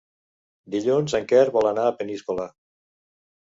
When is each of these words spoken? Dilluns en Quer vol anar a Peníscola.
Dilluns 0.75 1.15
en 1.19 1.29
Quer 1.33 1.43
vol 1.59 1.71
anar 1.73 1.85
a 1.91 1.93
Peníscola. 2.01 2.51